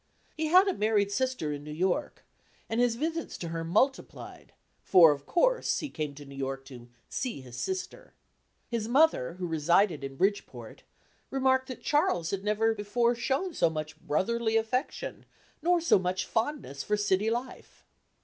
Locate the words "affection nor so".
14.57-15.99